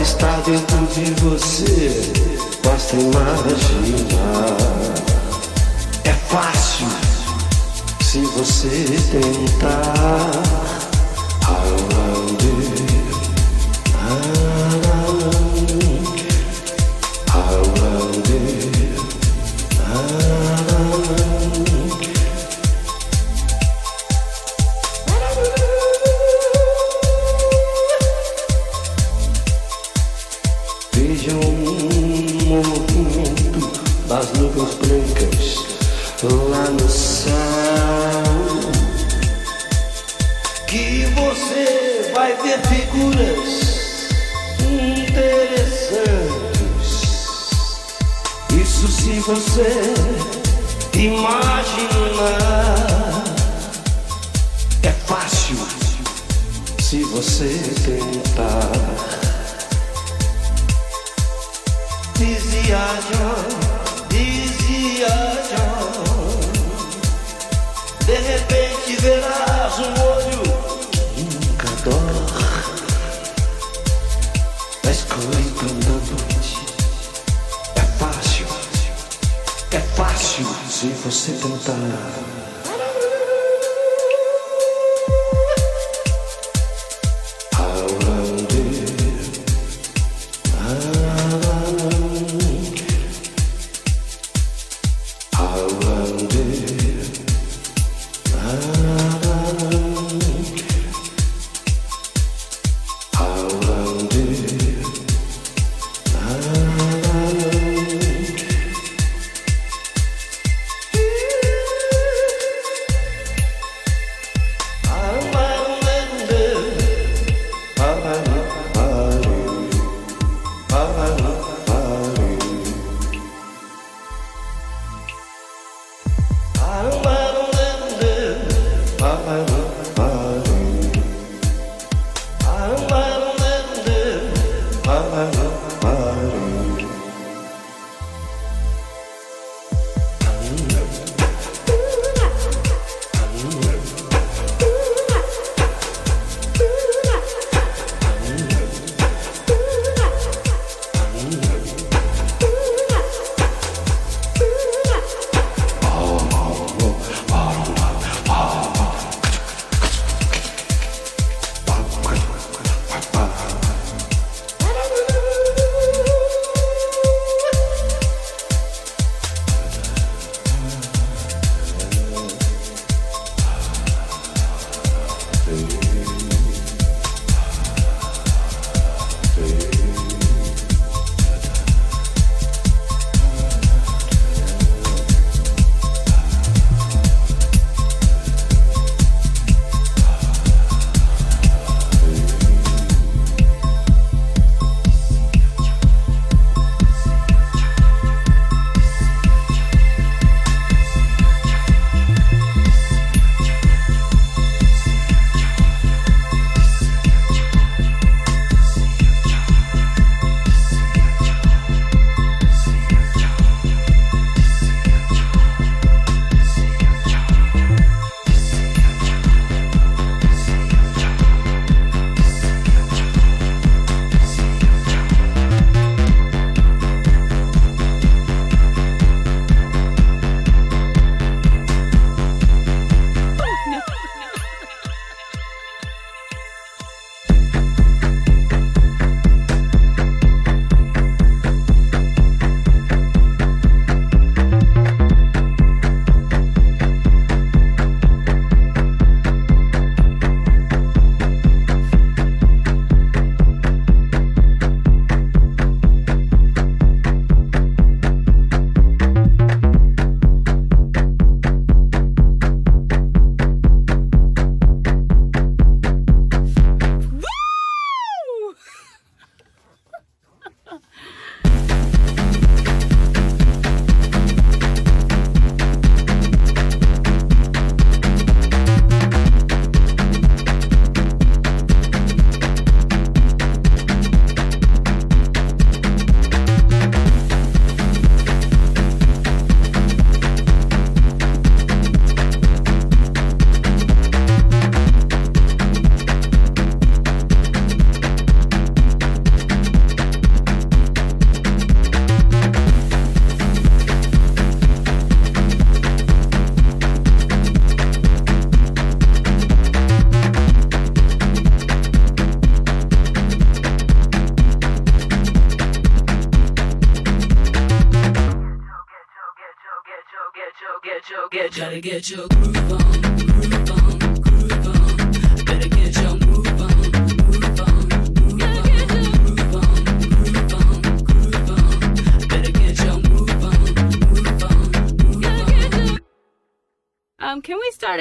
[0.00, 2.12] está dentro de você,
[2.64, 4.56] basta imaginar.
[6.04, 6.86] É fácil
[8.00, 10.77] se você tentar.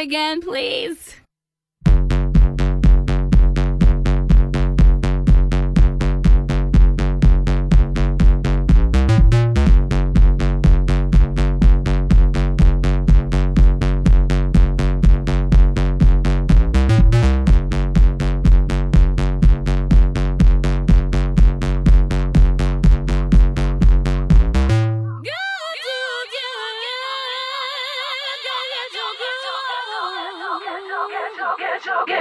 [0.08, 0.37] Again,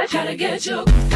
[0.09, 1.15] Gotta get your